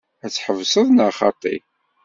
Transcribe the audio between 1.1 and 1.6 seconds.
xaṭi?